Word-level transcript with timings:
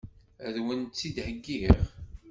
Ad 0.45 0.55
wen-tt-id-heggiɣ? 0.63 1.77